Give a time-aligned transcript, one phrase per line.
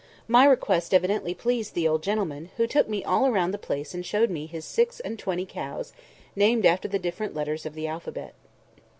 [0.27, 4.03] My request evidently pleased the old gentleman, who took me all round the place and
[4.03, 5.93] showed me his six and twenty cows,
[6.35, 8.33] named after the different letters of the alphabet.